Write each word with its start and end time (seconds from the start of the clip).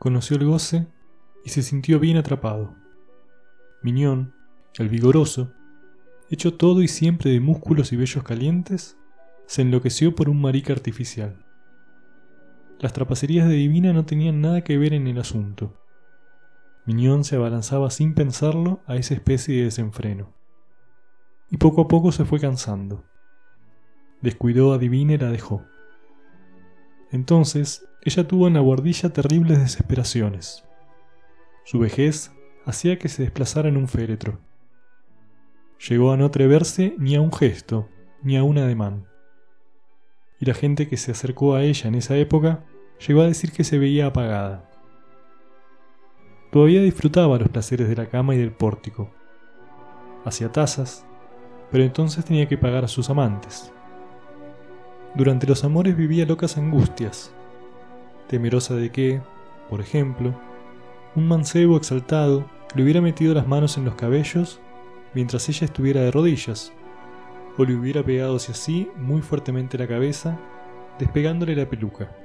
conoció 0.00 0.38
el 0.38 0.46
goce 0.46 0.88
y 1.44 1.50
se 1.50 1.62
sintió 1.62 2.00
bien 2.00 2.16
atrapado. 2.16 2.74
Miñón, 3.82 4.34
el 4.78 4.88
vigoroso, 4.88 5.52
hecho 6.30 6.54
todo 6.54 6.80
y 6.80 6.88
siempre 6.88 7.30
de 7.30 7.38
músculos 7.38 7.92
y 7.92 7.96
vellos 7.96 8.24
calientes, 8.24 8.96
se 9.46 9.60
enloqueció 9.60 10.14
por 10.14 10.30
un 10.30 10.40
marica 10.40 10.72
artificial. 10.72 11.44
Las 12.78 12.94
trapacerías 12.94 13.46
de 13.46 13.56
Divina 13.56 13.92
no 13.92 14.06
tenían 14.06 14.40
nada 14.40 14.64
que 14.64 14.78
ver 14.78 14.94
en 14.94 15.06
el 15.06 15.18
asunto. 15.18 15.76
Miñón 16.86 17.22
se 17.22 17.36
abalanzaba 17.36 17.90
sin 17.90 18.14
pensarlo 18.14 18.80
a 18.86 18.96
esa 18.96 19.12
especie 19.12 19.58
de 19.58 19.64
desenfreno. 19.64 20.32
Y 21.50 21.58
poco 21.58 21.82
a 21.82 21.88
poco 21.88 22.10
se 22.10 22.24
fue 22.24 22.40
cansando. 22.40 23.04
Descuidó 24.22 24.72
a 24.72 24.78
Divina 24.78 25.12
y 25.12 25.18
la 25.18 25.30
dejó. 25.30 25.66
Entonces, 27.10 27.86
ella 28.02 28.26
tuvo 28.26 28.48
en 28.48 28.54
la 28.54 28.60
guardilla 28.60 29.10
terribles 29.10 29.58
desesperaciones. 29.58 30.64
Su 31.64 31.78
vejez 31.78 32.32
hacía 32.64 32.98
que 32.98 33.08
se 33.08 33.22
desplazara 33.22 33.68
en 33.68 33.76
un 33.76 33.88
féretro. 33.88 34.38
Llegó 35.88 36.12
a 36.12 36.16
no 36.16 36.26
atreverse 36.26 36.94
ni 36.98 37.14
a 37.14 37.20
un 37.20 37.32
gesto, 37.32 37.88
ni 38.22 38.36
a 38.36 38.42
un 38.42 38.58
ademán. 38.58 39.06
Y 40.38 40.46
la 40.46 40.54
gente 40.54 40.88
que 40.88 40.96
se 40.96 41.12
acercó 41.12 41.54
a 41.54 41.62
ella 41.62 41.88
en 41.88 41.94
esa 41.94 42.16
época 42.16 42.64
llegó 43.06 43.20
a 43.20 43.26
decir 43.26 43.52
que 43.52 43.64
se 43.64 43.78
veía 43.78 44.06
apagada. 44.06 44.70
Todavía 46.50 46.82
disfrutaba 46.82 47.38
los 47.38 47.48
placeres 47.48 47.88
de 47.88 47.96
la 47.96 48.06
cama 48.06 48.34
y 48.34 48.38
del 48.38 48.52
pórtico. 48.52 49.10
Hacía 50.24 50.50
tazas, 50.50 51.06
pero 51.70 51.84
entonces 51.84 52.24
tenía 52.24 52.48
que 52.48 52.58
pagar 52.58 52.84
a 52.84 52.88
sus 52.88 53.10
amantes. 53.10 53.72
Durante 55.14 55.46
los 55.46 55.64
amores 55.64 55.96
vivía 55.96 56.26
locas 56.26 56.56
angustias, 56.56 57.34
temerosa 58.30 58.76
de 58.76 58.92
que, 58.92 59.20
por 59.68 59.80
ejemplo, 59.80 60.40
un 61.16 61.26
mancebo 61.26 61.76
exaltado 61.76 62.48
le 62.76 62.84
hubiera 62.84 63.00
metido 63.00 63.34
las 63.34 63.48
manos 63.48 63.76
en 63.76 63.84
los 63.84 63.96
cabellos 63.96 64.60
mientras 65.14 65.48
ella 65.48 65.64
estuviera 65.64 66.02
de 66.02 66.12
rodillas, 66.12 66.72
o 67.58 67.64
le 67.64 67.74
hubiera 67.74 68.04
pegado 68.04 68.36
hacia 68.36 68.54
sí 68.54 68.88
muy 68.96 69.20
fuertemente 69.20 69.76
la 69.76 69.88
cabeza, 69.88 70.38
despegándole 71.00 71.56
la 71.56 71.68
peluca. 71.68 72.16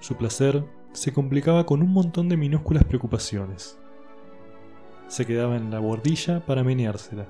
Su 0.00 0.16
placer 0.16 0.64
se 0.92 1.12
complicaba 1.12 1.66
con 1.66 1.82
un 1.82 1.92
montón 1.92 2.30
de 2.30 2.38
minúsculas 2.38 2.84
preocupaciones. 2.84 3.78
Se 5.06 5.26
quedaba 5.26 5.56
en 5.56 5.70
la 5.70 5.80
bordilla 5.80 6.46
para 6.46 6.64
meneársela. 6.64 7.26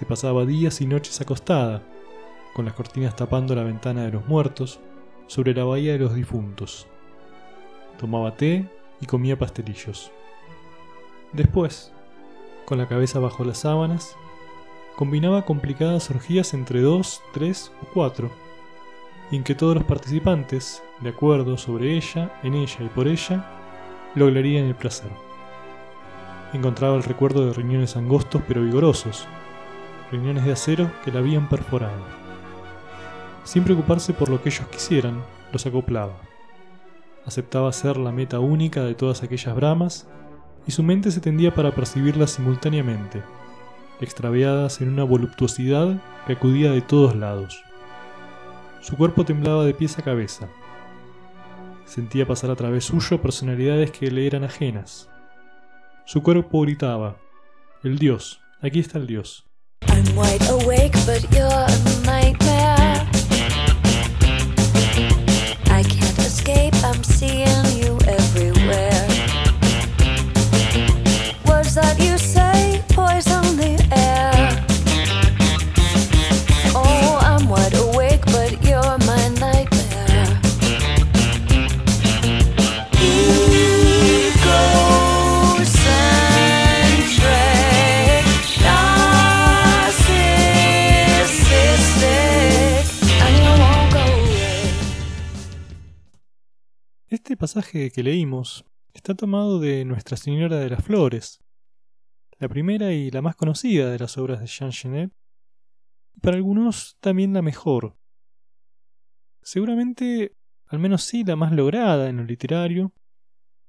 Se 0.00 0.04
pasaba 0.04 0.44
días 0.44 0.80
y 0.80 0.86
noches 0.86 1.20
acostada, 1.20 1.84
con 2.54 2.64
las 2.64 2.74
cortinas 2.74 3.14
tapando 3.14 3.54
la 3.54 3.62
ventana 3.62 4.02
de 4.02 4.10
los 4.10 4.26
muertos, 4.26 4.80
sobre 5.30 5.54
la 5.54 5.62
bahía 5.62 5.92
de 5.92 6.00
los 6.00 6.12
difuntos. 6.12 6.88
Tomaba 8.00 8.34
té 8.34 8.68
y 9.00 9.06
comía 9.06 9.38
pastelillos. 9.38 10.10
Después, 11.32 11.92
con 12.64 12.78
la 12.78 12.88
cabeza 12.88 13.20
bajo 13.20 13.44
las 13.44 13.58
sábanas, 13.58 14.16
combinaba 14.96 15.44
complicadas 15.44 16.10
orgías 16.10 16.52
entre 16.52 16.80
dos, 16.80 17.22
tres 17.32 17.70
o 17.80 17.86
cuatro, 17.94 18.32
en 19.30 19.44
que 19.44 19.54
todos 19.54 19.76
los 19.76 19.84
participantes, 19.84 20.82
de 20.98 21.10
acuerdo 21.10 21.56
sobre 21.56 21.96
ella, 21.96 22.36
en 22.42 22.54
ella 22.54 22.78
y 22.80 22.88
por 22.88 23.06
ella, 23.06 23.48
lograrían 24.16 24.64
el 24.64 24.74
placer. 24.74 25.12
Encontraba 26.52 26.96
el 26.96 27.04
recuerdo 27.04 27.46
de 27.46 27.52
riñones 27.52 27.94
angostos 27.96 28.42
pero 28.48 28.64
vigorosos, 28.64 29.28
riñones 30.10 30.44
de 30.44 30.50
acero 30.50 30.90
que 31.04 31.12
la 31.12 31.20
habían 31.20 31.48
perforado 31.48 32.19
sin 33.44 33.64
preocuparse 33.64 34.12
por 34.12 34.28
lo 34.28 34.42
que 34.42 34.48
ellos 34.48 34.66
quisieran, 34.68 35.22
los 35.52 35.66
acoplaba. 35.66 36.20
Aceptaba 37.26 37.72
ser 37.72 37.96
la 37.96 38.12
meta 38.12 38.40
única 38.40 38.82
de 38.82 38.94
todas 38.94 39.22
aquellas 39.22 39.54
bramas, 39.54 40.08
y 40.66 40.72
su 40.72 40.82
mente 40.82 41.10
se 41.10 41.20
tendía 41.20 41.54
para 41.54 41.74
percibirlas 41.74 42.32
simultáneamente, 42.32 43.22
extraviadas 44.00 44.80
en 44.80 44.88
una 44.88 45.04
voluptuosidad 45.04 46.00
que 46.26 46.32
acudía 46.34 46.70
de 46.70 46.82
todos 46.82 47.16
lados. 47.16 47.62
Su 48.80 48.96
cuerpo 48.96 49.24
temblaba 49.24 49.64
de 49.64 49.74
pies 49.74 49.98
a 49.98 50.02
cabeza. 50.02 50.48
Sentía 51.84 52.26
pasar 52.26 52.50
a 52.50 52.56
través 52.56 52.84
suyo 52.84 53.20
personalidades 53.20 53.90
que 53.90 54.10
le 54.10 54.26
eran 54.26 54.44
ajenas. 54.44 55.08
Su 56.06 56.22
cuerpo 56.22 56.62
gritaba, 56.62 57.16
el 57.82 57.98
Dios, 57.98 58.40
aquí 58.62 58.80
está 58.80 58.98
el 58.98 59.06
Dios. 59.06 59.46
Pasaje 97.52 97.90
que 97.90 98.04
leímos 98.04 98.64
está 98.94 99.16
tomado 99.16 99.58
de 99.58 99.84
Nuestra 99.84 100.16
Señora 100.16 100.60
de 100.60 100.70
las 100.70 100.84
Flores, 100.84 101.40
la 102.38 102.48
primera 102.48 102.92
y 102.92 103.10
la 103.10 103.22
más 103.22 103.34
conocida 103.34 103.90
de 103.90 103.98
las 103.98 104.16
obras 104.18 104.38
de 104.38 104.46
Jean 104.46 104.70
Genet, 104.70 105.10
y 106.14 106.20
para 106.20 106.36
algunos 106.36 106.96
también 107.00 107.32
la 107.32 107.42
mejor. 107.42 107.96
Seguramente, 109.42 110.36
al 110.68 110.78
menos 110.78 111.02
sí, 111.02 111.24
la 111.24 111.34
más 111.34 111.50
lograda 111.50 112.08
en 112.08 112.18
lo 112.18 112.22
literario, 112.22 112.92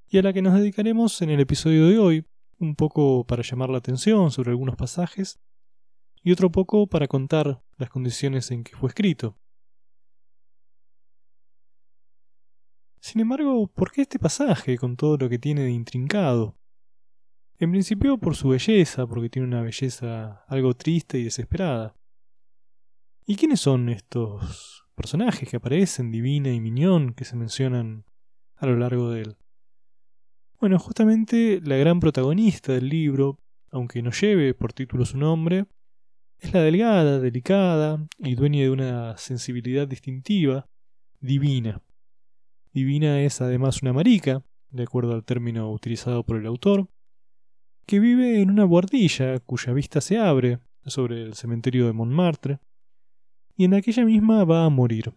y 0.08 0.20
a 0.20 0.22
la 0.22 0.32
que 0.32 0.44
nos 0.44 0.54
dedicaremos 0.54 1.20
en 1.24 1.32
el 1.32 1.40
episodio 1.40 1.88
de 1.88 1.98
hoy, 1.98 2.28
un 2.60 2.76
poco 2.76 3.26
para 3.26 3.42
llamar 3.42 3.72
la 3.72 3.80
atención 3.80 4.30
sobre 4.30 4.52
algunos 4.52 4.76
pasajes, 4.76 5.40
y 6.22 6.32
otro 6.32 6.52
poco 6.52 6.86
para 6.86 7.08
contar 7.08 7.64
las 7.78 7.90
condiciones 7.90 8.52
en 8.52 8.64
que 8.64 8.76
fue 8.76 8.90
escrito. 8.90 9.40
Sin 13.02 13.20
embargo, 13.20 13.66
¿por 13.66 13.92
qué 13.92 14.04
este 14.04 14.20
pasaje 14.20 14.78
con 14.78 14.96
todo 14.96 15.18
lo 15.18 15.28
que 15.28 15.40
tiene 15.40 15.62
de 15.62 15.72
intrincado? 15.72 16.56
En 17.58 17.72
principio 17.72 18.20
por 18.20 18.36
su 18.36 18.50
belleza, 18.50 19.08
porque 19.08 19.30
tiene 19.30 19.48
una 19.48 19.64
belleza 19.64 20.44
algo 20.48 20.76
triste 20.76 21.18
y 21.18 21.24
desesperada. 21.24 21.96
¿Y 23.26 23.38
quiénes 23.38 23.60
son 23.60 23.90
estos 23.90 24.86
personajes 24.94 25.50
que 25.50 25.58
aparecen, 25.58 26.12
Divina 26.12 26.54
y 26.54 26.60
Miñón, 26.60 27.14
que 27.14 27.26
se 27.26 27.36
mencionan 27.36 28.06
a 28.56 28.68
lo 28.68 28.78
largo 28.78 29.10
de 29.10 29.22
él? 29.22 29.38
Bueno, 30.60 30.78
justamente 30.78 31.60
la 31.64 31.78
gran 31.78 32.00
protagonista 32.00 32.72
del 32.72 32.88
libro, 32.88 33.40
aunque 33.72 34.04
no 34.04 34.12
lleve 34.12 34.54
por 34.54 34.74
título 34.74 35.06
su 35.06 35.18
nombre, 35.18 35.66
es 36.38 36.54
la 36.54 36.62
delgada, 36.62 37.20
delicada 37.20 38.06
y 38.20 38.36
dueña 38.36 38.62
de 38.62 38.70
una 38.70 39.18
sensibilidad 39.18 39.88
distintiva, 39.88 40.70
divina. 41.20 41.82
Divina 42.74 43.22
es 43.22 43.42
además 43.42 43.82
una 43.82 43.94
marica, 43.94 44.44
de 44.70 44.84
acuerdo 44.84 45.14
al 45.14 45.26
término 45.26 45.72
utilizado 45.72 46.24
por 46.24 46.38
el 46.38 46.46
autor, 46.46 46.88
que 47.86 48.00
vive 48.00 48.42
en 48.42 48.50
una 48.50 48.64
guardilla 48.64 49.40
cuya 49.40 49.74
vista 49.74 50.00
se 50.00 50.18
abre 50.18 50.60
sobre 50.86 51.22
el 51.22 51.34
cementerio 51.34 51.86
de 51.86 51.94
Montmartre, 51.94 52.60
y 53.58 53.66
en 53.66 53.74
aquella 53.74 54.06
misma 54.06 54.46
va 54.46 54.66
a 54.66 54.70
morir. 54.70 55.14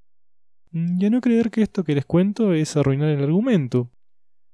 Y 0.72 1.06
a 1.06 1.10
no 1.10 1.20
creer 1.20 1.50
que 1.50 1.62
esto 1.62 1.84
que 1.84 1.94
les 1.94 2.04
cuento 2.04 2.52
es 2.52 2.76
arruinar 2.76 3.10
el 3.10 3.22
argumento, 3.22 3.92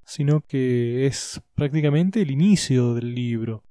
sino 0.05 0.43
que 0.43 1.07
es 1.07 1.41
prácticamente 1.55 2.21
el 2.21 2.31
inicio 2.31 2.95
del 2.95 3.15
libro, 3.15 3.65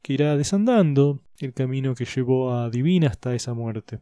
que 0.00 0.14
irá 0.14 0.36
desandando 0.36 1.20
el 1.38 1.52
camino 1.52 1.94
que 1.94 2.06
llevó 2.06 2.54
a 2.54 2.70
Divina 2.70 3.08
hasta 3.08 3.34
esa 3.34 3.52
muerte. 3.52 4.00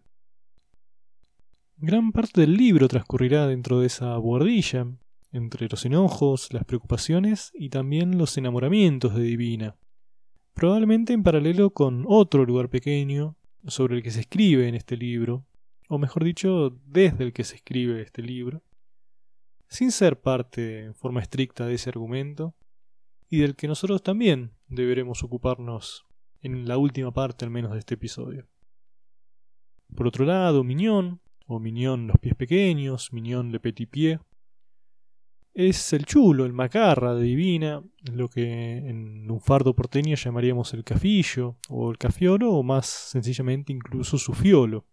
Gran 1.84 2.12
parte 2.12 2.43
del 2.43 2.55
libro 2.55 2.87
transcurrirá 2.87 3.49
dentro 3.49 3.81
de 3.81 3.88
esa 3.88 4.17
buhardilla, 4.17 4.87
entre 5.32 5.67
los 5.69 5.84
enojos, 5.84 6.52
las 6.52 6.64
preocupaciones 6.64 7.50
y 7.55 7.70
también 7.70 8.19
los 8.19 8.38
enamoramientos 8.38 9.17
de 9.17 9.23
Divina, 9.25 9.75
probablemente 10.55 11.12
en 11.12 11.25
paralelo 11.25 11.70
con 11.70 12.05
otro 12.06 12.44
lugar 12.44 12.69
pequeño 12.69 13.37
sobre 13.67 13.96
el 13.96 14.05
que 14.05 14.12
se 14.12 14.20
escribe 14.20 14.69
en 14.69 14.76
este 14.76 14.96
libro, 14.96 15.44
o 15.88 15.99
mejor 15.99 16.23
dicho, 16.23 16.70
desde 16.87 17.25
el 17.25 17.32
que 17.32 17.43
se 17.43 17.56
escribe 17.56 18.00
este 18.00 18.23
libro, 18.23 18.62
sin 19.67 19.90
ser 19.90 20.20
parte 20.20 20.84
en 20.84 20.94
forma 20.94 21.20
estricta 21.20 21.67
de 21.67 21.75
ese 21.75 21.90
argumento, 21.90 22.55
y 23.29 23.40
del 23.40 23.56
que 23.56 23.67
nosotros 23.67 24.05
también 24.05 24.52
deberemos 24.69 25.25
ocuparnos 25.25 26.06
en 26.43 26.69
la 26.69 26.79
última 26.79 27.11
parte 27.11 27.44
al 27.44 27.50
menos 27.50 27.73
de 27.73 27.81
este 27.81 27.94
episodio. 27.94 28.46
Por 29.96 30.06
otro 30.06 30.25
lado, 30.25 30.62
Miñón, 30.62 31.21
o 31.47 31.59
Mignon 31.59 32.06
los 32.06 32.19
pies 32.19 32.35
pequeños, 32.35 33.12
Mignon 33.12 33.53
le 33.53 33.61
petit 33.61 33.89
pied, 33.89 34.19
es 35.55 35.93
el 35.93 36.06
chulo, 36.06 36.47
el 36.47 36.53
macarra 36.53 37.15
de 37.15 37.25
Divina, 37.25 37.83
lo 38.11 38.29
que 38.29 38.79
en 38.79 39.31
un 39.31 39.41
fardo 39.41 39.75
porteño 39.75 40.17
llamaríamos 40.17 40.73
el 40.73 40.83
cafillo 40.83 41.59
o 41.69 41.91
el 41.91 41.99
cafiolo 41.99 42.53
o 42.53 42.62
más 42.62 42.87
sencillamente 42.87 43.73
incluso 43.73 44.17
su 44.17 44.33
fiolo. 44.33 44.87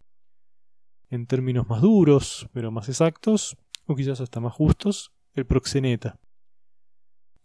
En 1.08 1.26
términos 1.26 1.66
más 1.66 1.80
duros, 1.80 2.48
pero 2.52 2.70
más 2.70 2.88
exactos, 2.88 3.56
o 3.86 3.96
quizás 3.96 4.20
hasta 4.20 4.40
más 4.40 4.52
justos, 4.52 5.12
el 5.32 5.46
proxeneta. 5.46 6.20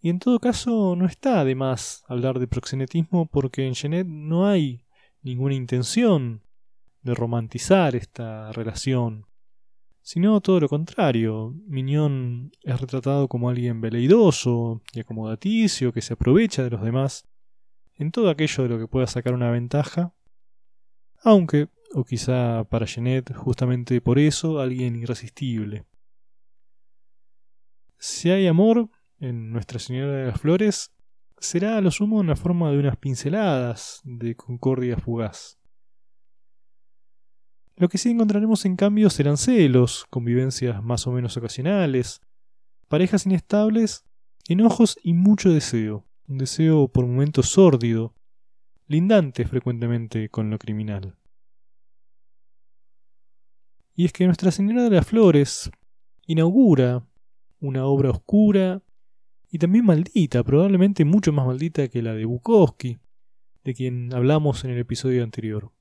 Y 0.01 0.09
en 0.09 0.19
todo 0.19 0.39
caso 0.39 0.95
no 0.95 1.05
está 1.05 1.43
de 1.45 1.55
más 1.55 2.03
hablar 2.07 2.37
de 2.37 2.47
proxenetismo 2.47 3.27
porque 3.27 3.65
en 3.65 3.75
Genet 3.75 4.05
no 4.05 4.45
hay 4.45 4.85
ninguna 5.21 5.55
intención 5.55 6.44
de 7.05 7.13
romantizar 7.15 7.95
esta 7.95 8.51
relación 8.51 9.25
sino 10.05 10.39
todo 10.39 10.59
lo 10.59 10.69
contrario. 10.69 11.55
Miñón 11.65 12.51
es 12.61 12.79
retratado 12.79 13.27
como 13.27 13.49
alguien 13.49 13.81
veleidoso 13.81 14.83
y 14.93 14.99
acomodaticio 14.99 15.91
que 15.91 16.03
se 16.03 16.13
aprovecha 16.13 16.63
de 16.63 16.69
los 16.69 16.83
demás 16.83 17.27
en 17.95 18.11
todo 18.11 18.29
aquello 18.29 18.63
de 18.63 18.69
lo 18.69 18.77
que 18.77 18.87
pueda 18.87 19.07
sacar 19.07 19.33
una 19.33 19.49
ventaja, 19.49 20.13
aunque, 21.23 21.69
o 21.95 22.03
quizá 22.03 22.65
para 22.65 22.85
Jeanette, 22.85 23.33
justamente 23.33 23.99
por 23.99 24.19
eso, 24.19 24.59
alguien 24.59 24.95
irresistible. 24.95 25.87
Si 27.97 28.29
hay 28.29 28.45
amor 28.45 28.91
en 29.17 29.51
Nuestra 29.51 29.79
Señora 29.79 30.11
de 30.17 30.27
las 30.27 30.39
Flores, 30.39 30.91
será 31.39 31.77
a 31.77 31.81
lo 31.81 31.89
sumo 31.89 32.21
en 32.21 32.27
la 32.27 32.35
forma 32.35 32.69
de 32.69 32.77
unas 32.77 32.97
pinceladas 32.97 34.01
de 34.03 34.35
concordia 34.35 34.97
fugaz. 34.97 35.57
Lo 37.77 37.89
que 37.89 37.97
sí 37.97 38.09
encontraremos 38.09 38.63
en 38.65 38.77
cambio 38.77 39.09
serán 39.09 39.37
celos, 39.37 40.05
convivencias 40.09 40.81
más 40.81 41.07
o 41.07 41.11
menos 41.11 41.35
ocasionales, 41.35 42.21
parejas 42.87 43.25
inestables, 43.25 44.05
enojos 44.47 44.97
y 45.03 45.13
mucho 45.13 45.51
deseo, 45.51 46.05
un 46.27 46.37
deseo 46.37 46.87
por 46.87 47.05
momentos 47.05 47.49
sórdido, 47.49 48.15
lindante 48.87 49.45
frecuentemente 49.45 50.29
con 50.29 50.49
lo 50.49 50.57
criminal. 50.57 51.17
Y 53.93 54.05
es 54.05 54.13
que 54.13 54.25
Nuestra 54.25 54.51
Señora 54.51 54.83
de 54.83 54.89
las 54.91 55.07
Flores 55.07 55.69
inaugura 56.25 57.05
una 57.59 57.85
obra 57.85 58.11
oscura 58.11 58.83
y 59.49 59.57
también 59.57 59.85
maldita, 59.85 60.43
probablemente 60.43 61.03
mucho 61.03 61.33
más 61.33 61.45
maldita 61.45 61.87
que 61.89 62.01
la 62.01 62.13
de 62.13 62.25
Bukowski, 62.25 62.99
de 63.63 63.73
quien 63.73 64.13
hablamos 64.13 64.63
en 64.63 64.71
el 64.71 64.79
episodio 64.79 65.23
anterior. 65.23 65.71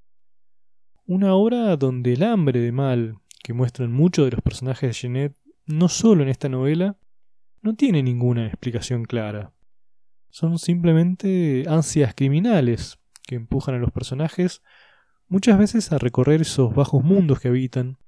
Una 1.06 1.34
obra 1.34 1.76
donde 1.76 2.14
el 2.14 2.22
hambre 2.22 2.60
de 2.60 2.72
mal 2.72 3.18
que 3.42 3.52
muestran 3.52 3.92
muchos 3.92 4.24
de 4.24 4.30
los 4.30 4.40
personajes 4.40 4.88
de 4.88 4.94
Jeanette, 4.94 5.36
no 5.66 5.90
solo 5.90 6.22
en 6.22 6.30
esta 6.30 6.48
novela, 6.48 6.96
no 7.60 7.74
tiene 7.74 8.02
ninguna 8.02 8.46
explicación 8.46 9.04
clara. 9.04 9.52
Son 10.30 10.58
simplemente 10.58 11.66
ansias 11.68 12.14
criminales 12.14 12.98
que 13.22 13.34
empujan 13.34 13.74
a 13.74 13.78
los 13.78 13.92
personajes 13.92 14.62
muchas 15.28 15.58
veces 15.58 15.92
a 15.92 15.98
recorrer 15.98 16.40
esos 16.40 16.74
bajos 16.74 17.04
mundos 17.04 17.38
que 17.38 17.48
habitan 17.48 17.98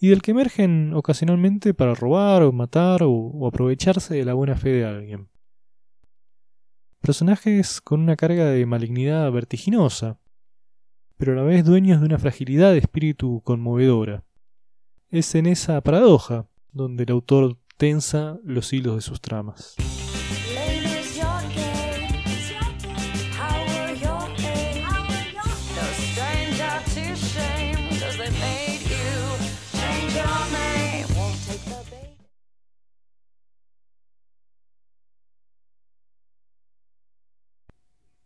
y 0.00 0.08
del 0.08 0.22
que 0.22 0.30
emergen 0.30 0.94
ocasionalmente 0.94 1.74
para 1.74 1.94
robar 1.94 2.42
o 2.42 2.52
matar 2.52 3.02
o, 3.02 3.12
o 3.12 3.46
aprovecharse 3.46 4.14
de 4.14 4.24
la 4.24 4.32
buena 4.32 4.56
fe 4.56 4.70
de 4.70 4.86
alguien. 4.86 5.28
Personajes 7.02 7.82
con 7.82 8.00
una 8.00 8.16
carga 8.16 8.46
de 8.46 8.64
malignidad 8.64 9.30
vertiginosa, 9.30 10.18
pero 11.16 11.32
a 11.32 11.36
la 11.36 11.42
vez 11.42 11.64
dueños 11.64 12.00
de 12.00 12.06
una 12.06 12.18
fragilidad 12.18 12.72
de 12.72 12.78
espíritu 12.78 13.40
conmovedora. 13.44 14.24
Es 15.08 15.34
en 15.34 15.46
esa 15.46 15.80
paradoja 15.80 16.48
donde 16.72 17.04
el 17.04 17.12
autor 17.12 17.58
tensa 17.76 18.38
los 18.44 18.72
hilos 18.72 18.96
de 18.96 19.00
sus 19.02 19.20
tramas. 19.20 19.76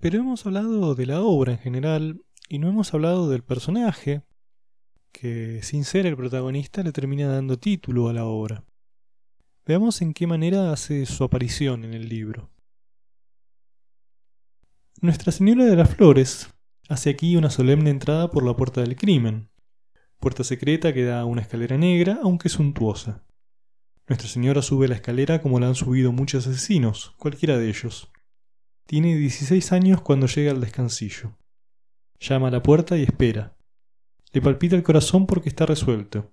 Pero 0.00 0.20
hemos 0.20 0.46
hablado 0.46 0.94
de 0.94 1.06
la 1.06 1.22
obra 1.22 1.52
en 1.52 1.58
general 1.58 2.22
y 2.48 2.58
no 2.58 2.68
hemos 2.68 2.94
hablado 2.94 3.28
del 3.28 3.42
personaje, 3.42 4.22
que 5.12 5.60
sin 5.62 5.84
ser 5.84 6.06
el 6.06 6.16
protagonista 6.16 6.82
le 6.82 6.92
termina 6.92 7.28
dando 7.28 7.58
título 7.58 8.08
a 8.08 8.12
la 8.12 8.24
obra. 8.24 8.64
Veamos 9.66 10.00
en 10.00 10.14
qué 10.14 10.26
manera 10.26 10.72
hace 10.72 11.04
su 11.04 11.24
aparición 11.24 11.84
en 11.84 11.92
el 11.92 12.08
libro. 12.08 12.50
Nuestra 15.00 15.30
Señora 15.30 15.66
de 15.66 15.76
las 15.76 15.94
Flores 15.94 16.48
hace 16.88 17.10
aquí 17.10 17.36
una 17.36 17.50
solemne 17.50 17.90
entrada 17.90 18.30
por 18.30 18.44
la 18.44 18.56
puerta 18.56 18.80
del 18.80 18.96
crimen, 18.96 19.50
puerta 20.18 20.42
secreta 20.42 20.94
que 20.94 21.04
da 21.04 21.20
a 21.20 21.24
una 21.26 21.42
escalera 21.42 21.76
negra, 21.76 22.18
aunque 22.22 22.48
suntuosa. 22.48 23.24
Nuestra 24.08 24.28
Señora 24.28 24.62
sube 24.62 24.88
la 24.88 24.94
escalera 24.94 25.42
como 25.42 25.60
la 25.60 25.68
han 25.68 25.74
subido 25.74 26.12
muchos 26.12 26.46
asesinos, 26.46 27.14
cualquiera 27.18 27.58
de 27.58 27.68
ellos. 27.68 28.10
Tiene 28.86 29.16
16 29.16 29.72
años 29.72 30.00
cuando 30.00 30.26
llega 30.26 30.50
al 30.50 30.62
descansillo. 30.62 31.36
Llama 32.20 32.48
a 32.48 32.50
la 32.50 32.62
puerta 32.62 32.96
y 32.96 33.02
espera. 33.02 33.56
Le 34.32 34.42
palpita 34.42 34.76
el 34.76 34.82
corazón 34.82 35.26
porque 35.26 35.48
está 35.48 35.66
resuelto. 35.66 36.32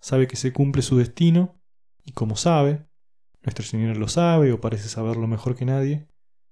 Sabe 0.00 0.28
que 0.28 0.36
se 0.36 0.52
cumple 0.52 0.82
su 0.82 0.96
destino, 0.96 1.60
y 2.04 2.12
como 2.12 2.36
sabe, 2.36 2.86
Nuestra 3.42 3.64
Señora 3.64 3.94
lo 3.94 4.08
sabe 4.08 4.52
o 4.52 4.60
parece 4.60 4.88
saberlo 4.88 5.26
mejor 5.26 5.54
que 5.54 5.64
nadie, 5.64 6.08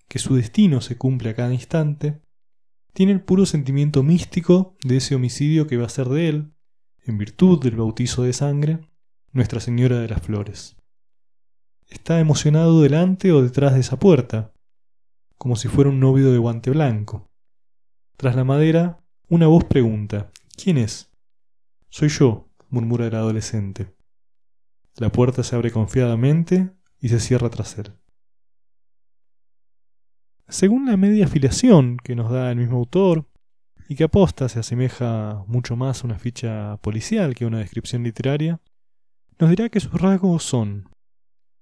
que 0.09 0.19
su 0.19 0.37
destino 0.37 0.81
se 0.81 0.97
cumple 0.97 1.31
a 1.31 1.35
cada 1.35 1.53
instante, 1.53 2.23
tiene 2.93 3.13
el 3.13 3.21
puro 3.21 3.47
sentimiento 3.47 4.05
místico 4.05 4.77
de 4.85 4.99
ese 4.99 5.17
homicidio 5.17 5.67
que 5.67 5.77
va 5.77 5.87
a 5.87 5.89
ser 5.89 6.09
de 6.09 6.29
él, 6.29 6.55
en 7.03 7.19
virtud 7.19 7.61
del 7.61 7.77
bautizo 7.77 8.23
de 8.23 8.33
sangre, 8.33 8.81
Nuestra 9.33 9.59
Señora 9.59 9.99
de 9.99 10.09
las 10.09 10.23
Flores. 10.23 10.77
Está 11.89 12.21
emocionado 12.21 12.81
delante 12.81 13.33
o 13.33 13.43
detrás 13.43 13.75
de 13.75 13.81
esa 13.81 13.99
puerta, 13.99 14.53
como 15.37 15.57
si 15.57 15.67
fuera 15.67 15.91
un 15.91 15.99
novio 15.99 16.31
de 16.31 16.39
guante 16.39 16.71
blanco. 16.71 17.29
Tras 18.17 18.37
la 18.37 18.45
madera, 18.45 18.99
una 19.29 19.47
voz 19.47 19.65
pregunta 19.65 20.31
¿Quién 20.57 20.79
es? 20.79 21.11
Soy 21.89 22.09
yo, 22.09 22.49
murmura 22.69 23.07
el 23.07 23.15
adolescente. 23.15 23.95
La 24.97 25.11
puerta 25.11 25.43
se 25.43 25.56
abre 25.56 25.73
confiadamente 25.73 26.71
y 27.01 27.09
se 27.09 27.19
cierra 27.21 27.51
tras 27.51 27.77
él. 27.79 27.93
Según 30.49 30.87
la 30.87 30.97
media 30.97 31.25
afiliación 31.25 31.97
que 31.97 32.15
nos 32.15 32.31
da 32.31 32.51
el 32.51 32.59
mismo 32.59 32.79
autor, 32.79 33.27
y 33.89 33.97
que 33.97 34.05
aposta 34.05 34.49
se 34.49 34.61
asemeja 34.61 35.44
mucho 35.47 35.77
más 35.77 36.03
a 36.03 36.06
una 36.06 36.19
ficha 36.19 36.79
policial 36.79 37.35
que 37.35 37.44
a 37.44 37.49
una 37.49 37.59
descripción 37.59 38.03
literaria, 38.03 38.61
nos 39.39 39.51
dirá 39.51 39.69
que 39.69 39.81
sus 39.81 39.93
rasgos 39.93 40.43
son 40.43 40.89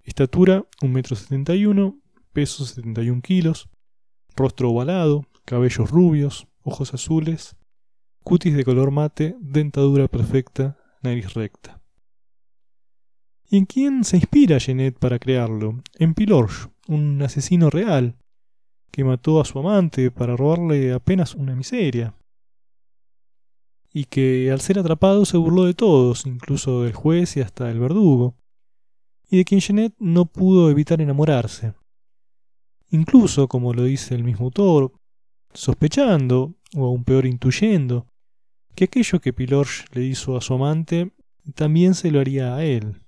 estatura 0.05 0.65
1,71 0.83 1.71
m, 1.71 1.95
peso 2.33 2.65
71 2.65 3.23
kilos, 3.23 3.69
rostro 4.37 4.71
ovalado, 4.71 5.27
cabellos 5.45 5.91
rubios, 5.91 6.49
ojos 6.63 6.95
azules, 6.95 7.57
cutis 8.23 8.55
de 8.55 8.65
color 8.65 8.91
mate, 8.91 9.37
dentadura 9.41 10.09
perfecta, 10.09 10.79
nariz 11.03 11.35
recta. 11.35 11.83
¿Y 13.49 13.59
en 13.59 13.67
quién 13.67 14.05
se 14.05 14.17
inspira 14.17 14.59
Jeanette 14.59 14.99
para 14.99 15.19
crearlo? 15.19 15.83
En 15.99 16.15
Pilorge, 16.15 16.69
un 16.89 17.21
asesino 17.23 17.69
real, 17.69 18.17
que 18.91 19.05
mató 19.05 19.41
a 19.41 19.45
su 19.45 19.59
amante 19.59 20.11
para 20.11 20.37
robarle 20.37 20.93
apenas 20.93 21.35
una 21.35 21.55
miseria. 21.55 22.15
Y 23.93 24.05
que 24.05 24.51
al 24.51 24.61
ser 24.61 24.79
atrapado 24.79 25.25
se 25.27 25.37
burló 25.37 25.65
de 25.65 25.75
todos, 25.75 26.25
incluso 26.25 26.83
del 26.83 26.95
juez 26.95 27.37
y 27.37 27.41
hasta 27.41 27.67
del 27.67 27.81
verdugo, 27.81 28.37
y 29.31 29.39
de 29.39 29.45
quien 29.45 29.61
Jeanette 29.61 29.97
no 29.99 30.27
pudo 30.27 30.71
evitar 30.71 31.01
enamorarse. 31.01 31.75
Incluso, 32.91 33.49
como 33.49 33.75
lo 33.75 33.85
dice 33.85 34.15
el 34.15 34.25
mismo 34.25 34.47
autor, 34.47 34.93
sospechando, 35.55 36.55
o 36.75 36.85
aún 36.85 37.05
peor 37.05 37.27
intuyendo, 37.27 38.07
que 38.75 38.85
aquello 38.85 39.21
que 39.21 39.33
Pilorge 39.33 39.85
le 39.93 40.05
hizo 40.05 40.37
a 40.37 40.41
su 40.41 40.55
amante 40.55 41.13
también 41.55 41.95
se 41.95 42.11
lo 42.11 42.21
haría 42.21 42.55
a 42.55 42.65
él. 42.65 43.03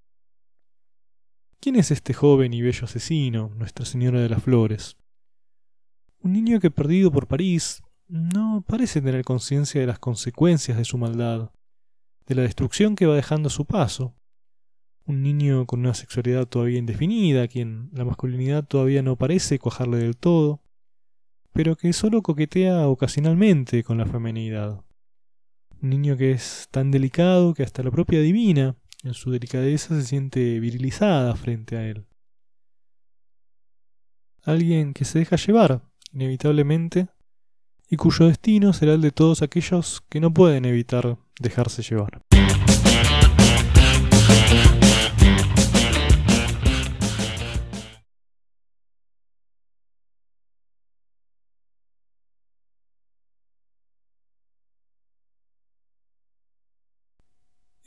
¿Quién 1.60 1.76
es 1.76 1.90
este 1.90 2.12
joven 2.12 2.52
y 2.52 2.60
bello 2.60 2.84
asesino, 2.84 3.50
Nuestra 3.56 3.86
Señora 3.86 4.20
de 4.20 4.28
las 4.28 4.42
Flores? 4.42 4.96
Un 6.20 6.32
niño 6.32 6.60
que 6.60 6.70
perdido 6.70 7.10
por 7.10 7.26
París 7.26 7.82
no 8.06 8.62
parece 8.66 9.00
tener 9.00 9.24
conciencia 9.24 9.80
de 9.80 9.86
las 9.86 9.98
consecuencias 9.98 10.76
de 10.76 10.84
su 10.84 10.98
maldad, 10.98 11.52
de 12.26 12.34
la 12.34 12.42
destrucción 12.42 12.96
que 12.96 13.06
va 13.06 13.14
dejando 13.14 13.48
a 13.48 13.50
su 13.50 13.64
paso. 13.64 14.14
Un 15.06 15.22
niño 15.22 15.66
con 15.66 15.80
una 15.80 15.94
sexualidad 15.94 16.46
todavía 16.46 16.78
indefinida, 16.78 17.42
a 17.42 17.48
quien 17.48 17.90
la 17.92 18.04
masculinidad 18.04 18.66
todavía 18.66 19.02
no 19.02 19.16
parece 19.16 19.58
cuajarle 19.58 19.98
del 19.98 20.16
todo, 20.16 20.63
pero 21.54 21.76
que 21.76 21.94
solo 21.94 22.20
coquetea 22.20 22.86
ocasionalmente 22.88 23.82
con 23.82 23.96
la 23.96 24.04
feminidad. 24.04 24.84
Un 25.80 25.90
niño 25.90 26.16
que 26.18 26.32
es 26.32 26.68
tan 26.70 26.90
delicado 26.90 27.54
que 27.54 27.62
hasta 27.62 27.82
la 27.82 27.90
propia 27.90 28.20
divina 28.20 28.76
en 29.04 29.14
su 29.14 29.30
delicadeza, 29.30 29.94
se 29.94 30.02
siente 30.02 30.58
virilizada 30.58 31.36
frente 31.36 31.76
a 31.76 31.86
él. 31.86 32.06
Alguien 34.42 34.94
que 34.94 35.04
se 35.04 35.18
deja 35.18 35.36
llevar, 35.36 35.82
inevitablemente, 36.12 37.08
y 37.88 37.96
cuyo 37.96 38.26
destino 38.26 38.72
será 38.72 38.94
el 38.94 39.02
de 39.02 39.10
todos 39.10 39.42
aquellos 39.42 40.02
que 40.08 40.20
no 40.20 40.32
pueden 40.32 40.64
evitar 40.64 41.18
dejarse 41.38 41.82
llevar. 41.82 42.22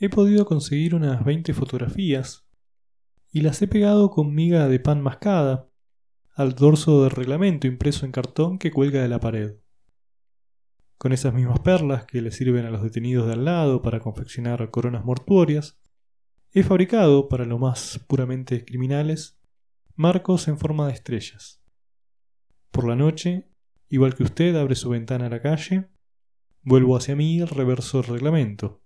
He 0.00 0.08
podido 0.08 0.46
conseguir 0.46 0.94
unas 0.94 1.24
20 1.24 1.52
fotografías 1.54 2.46
y 3.32 3.40
las 3.40 3.60
he 3.62 3.66
pegado 3.66 4.10
con 4.10 4.32
miga 4.32 4.68
de 4.68 4.78
pan 4.78 5.02
mascada 5.02 5.68
al 6.36 6.54
dorso 6.54 7.02
del 7.02 7.10
reglamento 7.10 7.66
impreso 7.66 8.06
en 8.06 8.12
cartón 8.12 8.58
que 8.58 8.70
cuelga 8.70 9.02
de 9.02 9.08
la 9.08 9.18
pared. 9.18 9.56
Con 10.98 11.12
esas 11.12 11.34
mismas 11.34 11.58
perlas 11.60 12.04
que 12.04 12.22
le 12.22 12.30
sirven 12.30 12.64
a 12.64 12.70
los 12.70 12.84
detenidos 12.84 13.26
de 13.26 13.32
al 13.32 13.44
lado 13.44 13.82
para 13.82 13.98
confeccionar 13.98 14.70
coronas 14.70 15.04
mortuorias, 15.04 15.80
he 16.52 16.62
fabricado, 16.62 17.28
para 17.28 17.44
lo 17.44 17.58
más 17.58 18.00
puramente 18.06 18.64
criminales, 18.64 19.40
marcos 19.96 20.46
en 20.46 20.58
forma 20.58 20.86
de 20.86 20.92
estrellas. 20.92 21.60
Por 22.70 22.86
la 22.86 22.94
noche, 22.94 23.48
igual 23.88 24.14
que 24.14 24.22
usted 24.22 24.54
abre 24.54 24.76
su 24.76 24.90
ventana 24.90 25.26
a 25.26 25.30
la 25.30 25.42
calle, 25.42 25.88
vuelvo 26.62 26.96
hacia 26.96 27.16
mí 27.16 27.40
el 27.40 27.48
reverso 27.48 28.00
del 28.00 28.12
reglamento 28.12 28.80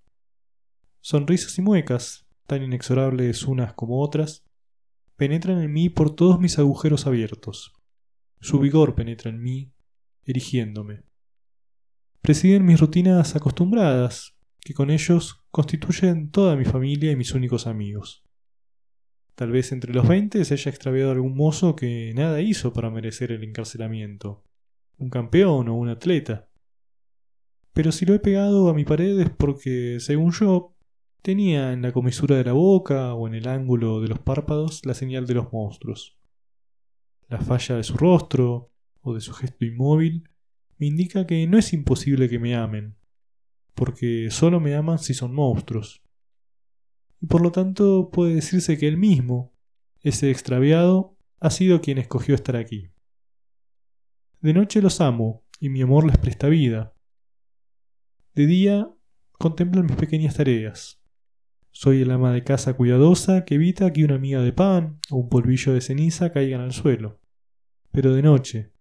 Sonrisas 1.05 1.59
y 1.59 1.63
muecas, 1.63 2.29
tan 2.47 2.63
inexorables 2.63 3.43
unas 3.43 3.75
como 3.75 4.01
otras, 4.01 4.45
penetran 5.17 5.61
en 5.61 5.73
mí 5.73 5.89
por 5.89 6.15
todos 6.15 6.39
mis 6.39 6.61
agujeros 6.61 7.09
abiertos. 7.09 7.75
Su 8.41 8.61
vigor 8.61 8.95
penetra 8.95 9.29
en 9.29 9.43
mí, 9.43 9.73
erigiéndome. 10.25 11.03
Presiden 12.21 12.65
mis 12.65 12.79
rutinas 12.79 13.35
acostumbradas, 13.35 14.37
que 14.61 14.75
con 14.75 14.91
ellos 14.91 15.43
constituyen 15.51 16.31
toda 16.31 16.55
mi 16.55 16.65
familia 16.65 17.11
y 17.11 17.17
mis 17.17 17.35
únicos 17.35 17.67
amigos. 17.67 18.25
Tal 19.35 19.51
vez 19.51 19.73
entre 19.73 19.93
los 19.93 20.07
veinte 20.07 20.45
se 20.45 20.55
haya 20.55 20.71
extraviado 20.71 21.11
algún 21.11 21.37
mozo 21.37 21.75
que 21.75 22.13
nada 22.15 22.41
hizo 22.41 22.73
para 22.73 22.91
merecer 22.91 23.33
el 23.33 23.43
encarcelamiento, 23.43 24.45
un 24.99 25.11
campeón 25.11 25.69
o 25.69 25.75
un 25.75 25.89
atleta. 25.89 26.49
Pero 27.73 27.91
si 27.91 28.07
lo 28.07 28.15
he 28.15 28.21
pegado 28.21 28.69
a 28.69 28.75
mi 28.75 28.85
pared 28.85 29.19
es 29.19 29.31
porque, 29.31 29.99
según 29.99 30.31
yo, 30.31 30.72
Tenía 31.23 31.73
en 31.73 31.83
la 31.83 31.93
comisura 31.93 32.37
de 32.37 32.43
la 32.43 32.53
boca 32.53 33.15
o 33.15 33.29
en 33.29 33.35
el 33.35 33.47
ángulo 33.47 34.01
de 34.01 34.09
los 34.09 34.19
párpados 34.19 34.85
la 34.85 34.93
señal 34.93 35.25
de 35.25 35.35
los 35.35 35.53
monstruos. 35.53 36.19
La 37.29 37.39
falla 37.39 37.77
de 37.77 37.85
su 37.85 37.97
rostro 37.97 38.73
o 39.03 39.15
de 39.15 39.21
su 39.21 39.33
gesto 39.33 39.65
inmóvil 39.65 40.29
me 40.79 40.87
indica 40.89 41.25
que 41.25 41.47
no 41.47 41.59
es 41.59 41.73
imposible 41.73 42.29
que 42.29 42.41
me 42.41 42.57
amen, 42.57 42.97
porque 43.77 44.33
solo 44.33 44.59
me 44.59 44.75
aman 44.75 44.99
si 44.99 45.15
son 45.15 45.33
monstruos. 45.33 46.03
Y 47.21 47.27
por 47.27 47.41
lo 47.41 47.53
tanto 47.53 48.11
puede 48.11 48.35
decirse 48.35 48.77
que 48.77 48.89
él 48.89 48.97
mismo, 48.97 49.55
ese 50.01 50.29
extraviado, 50.29 51.17
ha 51.39 51.51
sido 51.51 51.81
quien 51.81 51.99
escogió 51.99 52.35
estar 52.35 52.57
aquí. 52.57 52.91
De 54.41 54.53
noche 54.53 54.83
los 54.83 55.01
amo 55.01 55.45
y 55.61 55.69
mi 55.69 55.83
amor 55.83 56.05
les 56.05 56.19
presta 56.19 56.49
vida. 56.49 56.97
De 58.35 58.47
día 58.47 58.91
contemplan 59.39 59.87
mis 59.87 59.95
pequeñas 59.95 60.35
tareas, 60.35 61.02
soy 61.73 62.03
el 62.03 62.11
ama 62.11 62.33
de 62.33 62.45
casa 62.45 62.75
cuidadosa 62.75 63.45
que 63.45 63.57
evita 63.57 63.93
que 63.93 64.05
una 64.05 64.19
miga 64.19 64.41
de 64.43 64.53
pan 64.53 65.01
o 65.11 65.17
un 65.17 65.29
polvillo 65.29 65.73
de 65.73 65.81
ceniza 65.81 66.31
caigan 66.31 66.61
al 66.61 66.73
suelo. 66.73 67.19
Pero 67.91 68.15
de 68.15 68.23
noche, 68.23 68.73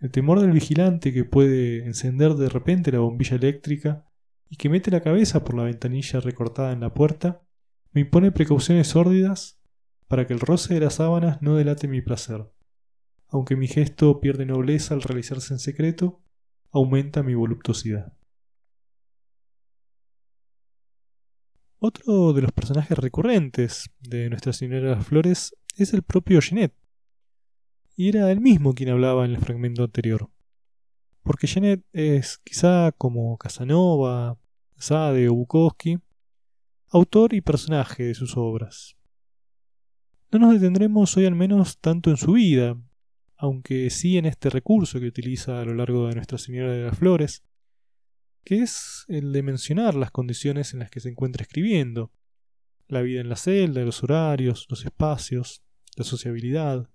el 0.00 0.10
temor 0.10 0.40
del 0.40 0.50
vigilante 0.50 1.12
que 1.12 1.24
puede 1.24 1.84
encender 1.84 2.34
de 2.34 2.48
repente 2.48 2.90
la 2.90 2.98
bombilla 2.98 3.36
eléctrica 3.36 4.04
y 4.48 4.56
que 4.56 4.68
mete 4.68 4.90
la 4.90 5.00
cabeza 5.00 5.44
por 5.44 5.54
la 5.54 5.64
ventanilla 5.64 6.20
recortada 6.20 6.72
en 6.72 6.80
la 6.80 6.92
puerta, 6.92 7.42
me 7.92 8.00
impone 8.00 8.32
precauciones 8.32 8.88
sórdidas 8.88 9.60
para 10.08 10.26
que 10.26 10.32
el 10.32 10.40
roce 10.40 10.74
de 10.74 10.80
las 10.80 10.94
sábanas 10.94 11.40
no 11.42 11.56
delate 11.56 11.86
mi 11.86 12.00
placer. 12.00 12.50
Aunque 13.28 13.56
mi 13.56 13.68
gesto 13.68 14.20
pierde 14.20 14.44
nobleza 14.44 14.94
al 14.94 15.02
realizarse 15.02 15.54
en 15.54 15.60
secreto, 15.60 16.20
aumenta 16.70 17.22
mi 17.22 17.34
voluptuosidad. 17.34 18.12
Otro 21.84 22.32
de 22.32 22.42
los 22.42 22.52
personajes 22.52 22.96
recurrentes 22.96 23.90
de 23.98 24.30
Nuestra 24.30 24.52
Señora 24.52 24.90
de 24.90 24.94
las 24.94 25.04
Flores 25.04 25.56
es 25.74 25.92
el 25.92 26.04
propio 26.04 26.38
Jeanette. 26.40 26.76
Y 27.96 28.08
era 28.08 28.30
él 28.30 28.40
mismo 28.40 28.72
quien 28.72 28.90
hablaba 28.90 29.24
en 29.24 29.32
el 29.32 29.38
fragmento 29.38 29.82
anterior. 29.82 30.30
Porque 31.24 31.48
Jeanette 31.48 31.84
es, 31.92 32.38
quizá 32.38 32.92
como 32.92 33.36
Casanova, 33.36 34.38
Sade 34.76 35.28
o 35.28 35.34
Bukowski, 35.34 35.98
autor 36.88 37.34
y 37.34 37.40
personaje 37.40 38.04
de 38.04 38.14
sus 38.14 38.36
obras. 38.36 38.96
No 40.30 40.38
nos 40.38 40.52
detendremos 40.52 41.16
hoy 41.16 41.26
al 41.26 41.34
menos 41.34 41.78
tanto 41.78 42.10
en 42.10 42.16
su 42.16 42.34
vida, 42.34 42.76
aunque 43.36 43.90
sí 43.90 44.18
en 44.18 44.26
este 44.26 44.50
recurso 44.50 45.00
que 45.00 45.06
utiliza 45.06 45.60
a 45.60 45.64
lo 45.64 45.74
largo 45.74 46.06
de 46.06 46.14
Nuestra 46.14 46.38
Señora 46.38 46.70
de 46.70 46.84
las 46.84 46.96
Flores, 46.96 47.42
que 48.44 48.62
es 48.62 49.04
el 49.08 49.32
de 49.32 49.42
mencionar 49.42 49.94
las 49.94 50.10
condiciones 50.10 50.72
en 50.72 50.80
las 50.80 50.90
que 50.90 51.00
se 51.00 51.08
encuentra 51.08 51.42
escribiendo, 51.42 52.10
la 52.88 53.02
vida 53.02 53.20
en 53.20 53.28
la 53.28 53.36
celda, 53.36 53.82
los 53.82 54.02
horarios, 54.02 54.66
los 54.68 54.84
espacios, 54.84 55.62
la 55.96 56.04
sociabilidad. 56.04 56.90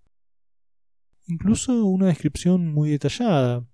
Incluso 1.27 1.85
una 1.85 2.07
descripción 2.07 2.67
muy 2.67 2.89
detallada, 2.89 3.65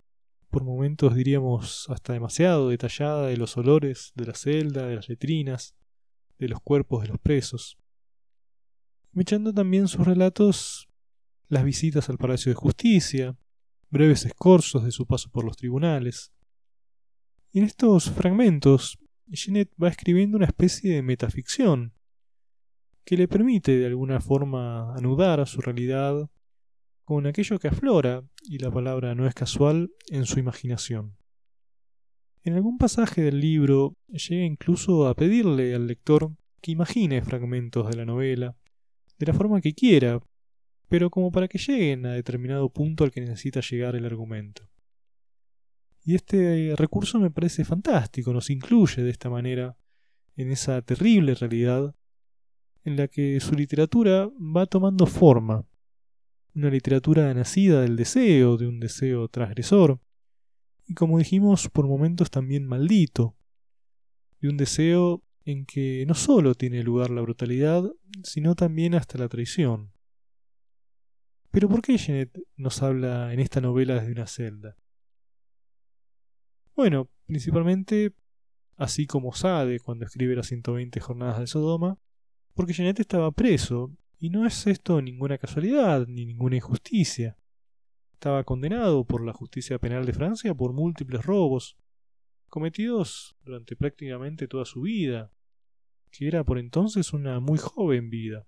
por 0.50 0.64
momentos 0.64 1.16
diríamos 1.16 1.90
hasta 1.90 2.14
demasiado 2.14 2.70
detallada 2.70 3.28
de 3.28 3.38
los 3.38 3.58
olores 3.58 4.12
de 4.16 4.26
la 4.26 4.36
celda, 4.36 4.88
de 4.88 4.96
las 4.96 5.10
letrinas, 5.10 5.76
de 6.38 6.48
los 6.48 6.62
cuerpos 6.62 7.02
de 7.02 7.10
los 7.10 7.20
presos. 7.20 7.78
Echando 9.16 9.54
también 9.54 9.88
sus 9.88 10.06
relatos 10.06 10.88
las 11.48 11.64
visitas 11.64 12.10
al 12.10 12.18
Palacio 12.18 12.52
de 12.52 12.56
Justicia, 12.56 13.38
breves 13.90 14.26
escorzos 14.26 14.84
de 14.84 14.92
su 14.92 15.06
paso 15.06 15.30
por 15.30 15.44
los 15.44 15.58
tribunales, 15.58 16.32
y 17.54 17.60
en 17.60 17.66
estos 17.66 18.10
fragmentos, 18.10 18.98
Jeanette 19.28 19.72
va 19.82 19.88
escribiendo 19.88 20.38
una 20.38 20.48
especie 20.48 20.96
de 20.96 21.04
metaficción 21.04 21.94
que 23.06 23.16
le 23.16 23.28
permite 23.28 23.78
de 23.78 23.86
alguna 23.86 24.20
forma 24.20 24.96
anudar 24.96 25.46
su 25.48 25.62
realidad 25.62 26.30
con 27.04 27.28
aquello 27.28 27.60
que 27.60 27.68
aflora, 27.68 28.24
y 28.44 28.58
la 28.58 28.72
palabra 28.72 29.14
no 29.14 29.28
es 29.28 29.36
casual, 29.36 29.92
en 30.10 30.26
su 30.26 30.40
imaginación. 30.40 31.16
En 32.44 32.54
algún 32.54 32.78
pasaje 32.78 33.22
del 33.22 33.40
libro 33.40 33.98
llega 34.08 34.44
incluso 34.44 35.08
a 35.08 35.14
pedirle 35.14 35.76
al 35.76 35.86
lector 35.86 36.32
que 36.60 36.72
imagine 36.72 37.22
fragmentos 37.22 37.88
de 37.88 37.98
la 37.98 38.06
novela, 38.06 38.56
de 39.20 39.26
la 39.28 39.34
forma 39.34 39.62
que 39.62 39.74
quiera, 39.76 40.20
pero 40.88 41.12
como 41.12 41.32
para 41.32 41.48
que 41.48 41.60
lleguen 41.60 42.06
a 42.06 42.14
determinado 42.14 42.70
punto 42.70 43.04
al 43.04 43.12
que 43.12 43.22
necesita 43.22 43.60
llegar 43.60 43.96
el 43.96 44.06
argumento. 44.06 44.73
Y 46.04 46.16
este 46.16 46.74
recurso 46.76 47.20
me 47.20 47.32
parece 47.32 47.64
fantástico, 47.64 48.34
nos 48.34 48.50
incluye 48.50 49.04
de 49.04 49.10
esta 49.10 49.30
manera 49.30 49.78
en 50.36 50.52
esa 50.52 50.82
terrible 50.82 51.36
realidad 51.36 51.96
en 52.84 52.98
la 52.98 53.08
que 53.08 53.40
su 53.40 53.56
literatura 53.56 54.30
va 54.38 54.66
tomando 54.66 55.06
forma. 55.06 55.66
Una 56.54 56.70
literatura 56.70 57.34
nacida 57.34 57.82
del 57.82 57.96
deseo, 57.96 58.58
de 58.58 58.68
un 58.68 58.80
deseo 58.80 59.28
transgresor, 59.30 60.00
y 60.86 60.94
como 60.94 61.18
dijimos, 61.18 61.70
por 61.70 61.88
momentos 61.88 62.30
también 62.30 62.66
maldito, 62.66 63.36
de 64.42 64.50
un 64.50 64.58
deseo 64.58 65.24
en 65.46 65.66
que 65.66 66.06
no 66.08 66.14
solo 66.14 66.56
tiene 66.56 66.84
lugar 66.84 67.10
la 67.10 67.22
brutalidad, 67.22 67.90
sino 68.24 68.56
también 68.56 68.96
hasta 68.96 69.18
la 69.18 69.30
traición. 69.30 69.92
Pero 71.52 71.70
¿por 71.70 71.82
qué 71.82 71.98
Jeanette 71.98 72.40
nos 72.58 72.82
habla 72.82 73.34
en 73.34 73.40
esta 73.40 73.62
novela 73.62 73.96
desde 73.96 74.12
una 74.12 74.28
celda? 74.28 74.76
Bueno, 76.76 77.10
principalmente, 77.28 78.14
así 78.78 79.06
como 79.06 79.34
Sade 79.34 79.80
cuando 79.80 80.06
escribe 80.06 80.36
las 80.36 80.48
120 80.48 81.00
jornadas 81.00 81.40
de 81.40 81.48
Sodoma, 81.48 82.00
porque 82.56 82.74
Jeanette 82.74 83.02
estaba 83.02 83.32
preso, 83.32 83.96
y 84.18 84.30
no 84.30 84.46
es 84.46 84.66
esto 84.68 85.02
ninguna 85.02 85.38
casualidad 85.38 86.08
ni 86.08 86.26
ninguna 86.26 86.56
injusticia. 86.56 87.38
Estaba 88.14 88.44
condenado 88.44 89.06
por 89.06 89.24
la 89.24 89.34
justicia 89.34 89.80
penal 89.80 90.06
de 90.06 90.14
Francia 90.14 90.56
por 90.56 90.74
múltiples 90.74 91.24
robos, 91.26 91.78
cometidos 92.48 93.36
durante 93.44 93.76
prácticamente 93.76 94.48
toda 94.48 94.66
su 94.66 94.82
vida, 94.82 95.32
que 96.10 96.28
era 96.28 96.44
por 96.44 96.58
entonces 96.58 97.14
una 97.14 97.40
muy 97.40 97.58
joven 97.58 98.10
vida. 98.10 98.48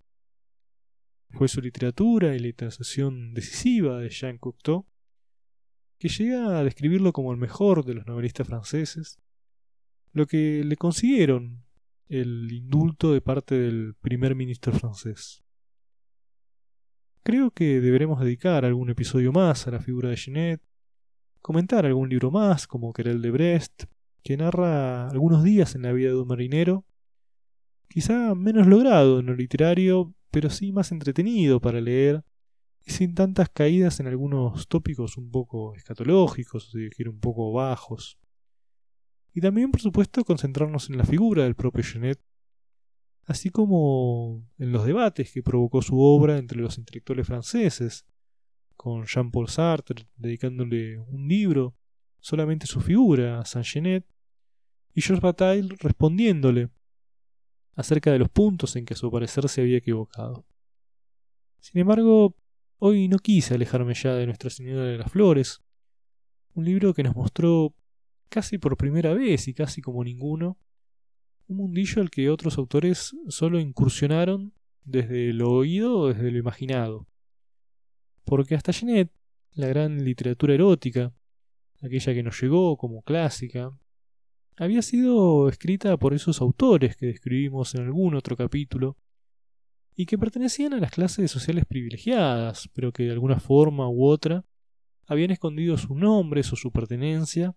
Fue 1.31 1.47
su 1.47 1.61
literatura 1.61 2.35
y 2.35 2.39
la 2.39 2.47
intercesión 2.47 3.33
decisiva 3.33 3.99
de 3.99 4.09
Jean 4.09 4.37
Cocteau 4.37 4.87
que 6.05 6.23
llega 6.23 6.59
a 6.59 6.63
describirlo 6.63 7.11
como 7.13 7.31
el 7.31 7.39
mejor 7.39 7.83
de 7.83 7.95
los 7.95 8.05
novelistas 8.05 8.45
franceses, 8.45 9.17
lo 10.13 10.27
que 10.27 10.63
le 10.63 10.77
consiguieron 10.77 11.63
el 12.09 12.51
indulto 12.51 13.11
de 13.11 13.21
parte 13.21 13.55
del 13.55 13.95
primer 13.95 14.35
ministro 14.35 14.71
francés. 14.71 15.43
Creo 17.23 17.49
que 17.49 17.81
deberemos 17.81 18.19
dedicar 18.19 18.65
algún 18.65 18.91
episodio 18.91 19.31
más 19.31 19.65
a 19.65 19.71
la 19.71 19.79
figura 19.79 20.09
de 20.09 20.15
Jeanette, 20.15 20.61
comentar 21.41 21.87
algún 21.87 22.07
libro 22.07 22.29
más, 22.29 22.67
como 22.67 22.93
Querel 22.93 23.23
de 23.23 23.31
Brest, 23.31 23.85
que 24.21 24.37
narra 24.37 25.09
algunos 25.09 25.43
días 25.43 25.73
en 25.73 25.81
la 25.81 25.91
vida 25.91 26.09
de 26.09 26.17
un 26.17 26.27
marinero, 26.27 26.85
quizá 27.87 28.35
menos 28.35 28.67
logrado 28.67 29.21
en 29.21 29.25
lo 29.25 29.35
literario, 29.35 30.13
pero 30.29 30.51
sí 30.51 30.71
más 30.71 30.91
entretenido 30.91 31.59
para 31.59 31.81
leer, 31.81 32.23
y 32.85 32.91
sin 32.91 33.15
tantas 33.15 33.49
caídas 33.49 33.99
en 33.99 34.07
algunos 34.07 34.67
tópicos 34.67 35.17
un 35.17 35.31
poco 35.31 35.75
escatológicos, 35.75 36.73
o 36.73 36.77
decir, 36.77 37.09
un 37.09 37.19
poco 37.19 37.51
bajos. 37.51 38.19
Y 39.33 39.41
también, 39.41 39.71
por 39.71 39.81
supuesto, 39.81 40.23
concentrarnos 40.23 40.89
en 40.89 40.97
la 40.97 41.03
figura 41.03 41.43
del 41.43 41.55
propio 41.55 41.83
Genet, 41.83 42.21
así 43.25 43.49
como 43.49 44.47
en 44.59 44.71
los 44.71 44.85
debates 44.85 45.33
que 45.33 45.41
provocó 45.41 45.81
su 45.81 45.99
obra 45.99 46.37
entre 46.37 46.59
los 46.59 46.77
intelectuales 46.77 47.25
franceses, 47.25 48.05
con 48.77 49.05
Jean-Paul 49.05 49.49
Sartre 49.49 50.07
dedicándole 50.15 50.99
un 50.99 51.27
libro 51.27 51.75
solamente 52.19 52.67
su 52.67 52.81
figura 52.81 53.39
a 53.39 53.45
Saint-Genet, 53.45 54.05
y 54.93 55.01
Georges 55.01 55.21
Bataille 55.21 55.75
respondiéndole 55.79 56.69
acerca 57.75 58.11
de 58.11 58.19
los 58.19 58.29
puntos 58.29 58.75
en 58.75 58.85
que 58.85 58.93
a 58.93 58.97
su 58.97 59.11
parecer 59.11 59.49
se 59.49 59.61
había 59.61 59.77
equivocado. 59.77 60.45
Sin 61.59 61.81
embargo, 61.81 62.35
hoy 62.87 63.07
no 63.07 63.17
quise 63.17 63.55
alejarme 63.55 63.95
ya 63.95 64.13
de 64.13 64.27
Nuestra 64.27 64.51
Señora 64.51 64.83
de 64.83 64.99
las 64.99 65.11
Flores, 65.11 65.59
un 66.53 66.65
libro 66.65 66.93
que 66.93 67.01
nos 67.01 67.15
mostró 67.15 67.73
casi 68.29 68.59
por 68.59 68.77
primera 68.77 69.11
vez 69.15 69.47
y 69.47 69.55
casi 69.55 69.81
como 69.81 70.03
ninguno, 70.03 70.59
un 71.47 71.57
mundillo 71.57 72.03
al 72.03 72.11
que 72.11 72.29
otros 72.29 72.59
autores 72.59 73.15
solo 73.27 73.59
incursionaron 73.59 74.53
desde 74.83 75.33
lo 75.33 75.49
oído 75.49 75.97
o 75.97 76.13
desde 76.13 76.29
lo 76.29 76.37
imaginado. 76.37 77.07
Porque 78.23 78.53
hasta 78.53 78.71
Genet, 78.71 79.11
la 79.53 79.65
gran 79.65 80.03
literatura 80.03 80.53
erótica, 80.53 81.11
aquella 81.81 82.13
que 82.13 82.21
nos 82.21 82.39
llegó 82.39 82.77
como 82.77 83.01
clásica, 83.01 83.75
había 84.57 84.83
sido 84.83 85.49
escrita 85.49 85.97
por 85.97 86.13
esos 86.13 86.39
autores 86.39 86.95
que 86.97 87.07
describimos 87.07 87.73
en 87.73 87.81
algún 87.81 88.13
otro 88.13 88.37
capítulo, 88.37 88.95
y 89.95 90.05
que 90.05 90.17
pertenecían 90.17 90.73
a 90.73 90.79
las 90.79 90.91
clases 90.91 91.31
sociales 91.31 91.65
privilegiadas, 91.65 92.69
pero 92.73 92.91
que 92.91 93.03
de 93.03 93.11
alguna 93.11 93.39
forma 93.39 93.89
u 93.89 94.05
otra 94.05 94.45
habían 95.07 95.31
escondido 95.31 95.77
sus 95.77 95.95
nombres 95.95 96.51
o 96.51 96.55
su 96.55 96.71
pertenencia 96.71 97.55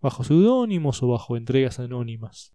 bajo 0.00 0.24
seudónimos 0.24 1.02
o 1.02 1.08
bajo 1.08 1.36
entregas 1.36 1.78
anónimas. 1.78 2.52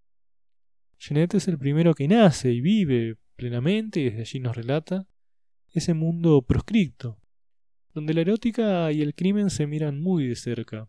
Jeanette 0.99 1.35
es 1.35 1.47
el 1.47 1.57
primero 1.57 1.93
que 1.93 2.07
nace 2.07 2.51
y 2.51 2.61
vive 2.61 3.17
plenamente, 3.35 3.99
y 3.99 4.03
desde 4.05 4.21
allí 4.21 4.39
nos 4.39 4.55
relata, 4.55 5.07
ese 5.73 5.93
mundo 5.93 6.41
proscripto, 6.41 7.19
donde 7.93 8.13
la 8.13 8.21
erótica 8.21 8.91
y 8.91 9.01
el 9.01 9.13
crimen 9.13 9.49
se 9.49 9.67
miran 9.67 10.01
muy 10.01 10.27
de 10.27 10.35
cerca, 10.35 10.87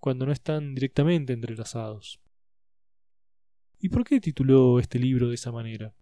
cuando 0.00 0.26
no 0.26 0.32
están 0.32 0.74
directamente 0.74 1.32
entrelazados. 1.32 2.20
¿Y 3.78 3.90
por 3.90 4.04
qué 4.04 4.20
tituló 4.20 4.80
este 4.80 4.98
libro 4.98 5.28
de 5.28 5.34
esa 5.34 5.52
manera? 5.52 5.94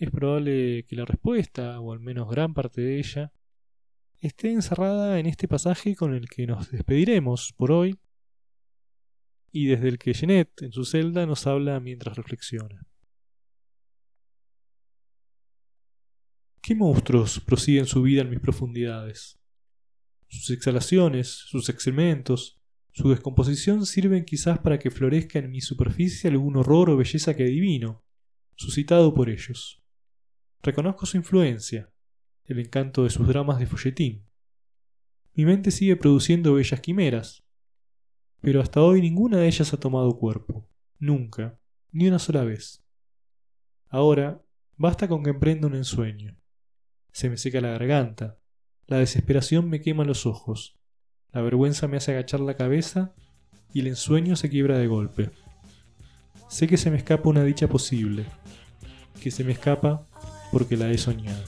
Es 0.00 0.10
probable 0.10 0.86
que 0.86 0.96
la 0.96 1.04
respuesta, 1.04 1.78
o 1.78 1.92
al 1.92 2.00
menos 2.00 2.30
gran 2.30 2.54
parte 2.54 2.80
de 2.80 2.98
ella, 2.98 3.34
esté 4.18 4.50
encerrada 4.50 5.20
en 5.20 5.26
este 5.26 5.46
pasaje 5.46 5.94
con 5.94 6.14
el 6.14 6.26
que 6.26 6.46
nos 6.46 6.70
despediremos 6.70 7.52
por 7.52 7.70
hoy 7.70 8.00
y 9.52 9.66
desde 9.66 9.88
el 9.88 9.98
que 9.98 10.14
Jeanette 10.14 10.62
en 10.62 10.72
su 10.72 10.86
celda 10.86 11.26
nos 11.26 11.46
habla 11.46 11.80
mientras 11.80 12.16
reflexiona. 12.16 12.86
¿Qué 16.62 16.74
monstruos 16.74 17.38
prosiguen 17.38 17.84
su 17.84 18.00
vida 18.00 18.22
en 18.22 18.30
mis 18.30 18.40
profundidades? 18.40 19.38
Sus 20.28 20.48
exhalaciones, 20.48 21.28
sus 21.28 21.68
excrementos, 21.68 22.58
su 22.92 23.10
descomposición 23.10 23.84
sirven 23.84 24.24
quizás 24.24 24.60
para 24.60 24.78
que 24.78 24.90
florezca 24.90 25.40
en 25.40 25.50
mi 25.50 25.60
superficie 25.60 26.30
algún 26.30 26.56
horror 26.56 26.88
o 26.88 26.96
belleza 26.96 27.36
que 27.36 27.42
adivino, 27.42 28.02
suscitado 28.56 29.12
por 29.12 29.28
ellos. 29.28 29.76
Reconozco 30.62 31.06
su 31.06 31.16
influencia, 31.16 31.90
el 32.44 32.58
encanto 32.58 33.04
de 33.04 33.10
sus 33.10 33.26
dramas 33.26 33.58
de 33.58 33.66
folletín. 33.66 34.26
Mi 35.34 35.46
mente 35.46 35.70
sigue 35.70 35.96
produciendo 35.96 36.52
bellas 36.52 36.80
quimeras, 36.80 37.44
pero 38.42 38.60
hasta 38.60 38.82
hoy 38.82 39.00
ninguna 39.00 39.38
de 39.38 39.46
ellas 39.46 39.72
ha 39.72 39.80
tomado 39.80 40.18
cuerpo. 40.18 40.68
Nunca. 40.98 41.58
Ni 41.92 42.08
una 42.08 42.18
sola 42.18 42.44
vez. 42.44 42.84
Ahora, 43.88 44.42
basta 44.76 45.08
con 45.08 45.22
que 45.22 45.30
emprenda 45.30 45.66
un 45.66 45.74
ensueño. 45.74 46.36
Se 47.10 47.30
me 47.30 47.36
seca 47.36 47.60
la 47.60 47.70
garganta. 47.70 48.38
La 48.86 48.98
desesperación 48.98 49.68
me 49.68 49.80
quema 49.80 50.04
los 50.04 50.26
ojos. 50.26 50.78
La 51.32 51.42
vergüenza 51.42 51.88
me 51.88 51.96
hace 51.96 52.12
agachar 52.12 52.40
la 52.40 52.56
cabeza 52.56 53.14
y 53.72 53.80
el 53.80 53.86
ensueño 53.88 54.36
se 54.36 54.50
quiebra 54.50 54.78
de 54.78 54.86
golpe. 54.86 55.30
Sé 56.48 56.68
que 56.68 56.76
se 56.76 56.90
me 56.90 56.96
escapa 56.96 57.28
una 57.28 57.44
dicha 57.44 57.68
posible, 57.68 58.26
que 59.22 59.30
se 59.30 59.44
me 59.44 59.52
escapa 59.52 60.06
porque 60.50 60.76
la 60.76 60.90
he 60.90 60.98
soñado. 60.98 61.42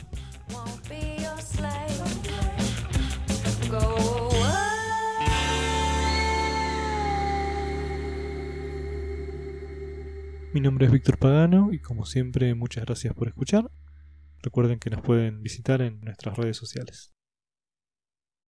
Mi 10.52 10.60
nombre 10.60 10.84
es 10.84 10.92
Víctor 10.92 11.16
Pagano 11.18 11.72
y 11.72 11.78
como 11.78 12.04
siempre 12.04 12.54
muchas 12.54 12.84
gracias 12.84 13.14
por 13.14 13.26
escuchar. 13.28 13.70
Recuerden 14.42 14.78
que 14.78 14.90
nos 14.90 15.00
pueden 15.00 15.42
visitar 15.42 15.80
en 15.80 16.00
nuestras 16.02 16.36
redes 16.36 16.58
sociales. 16.58 17.14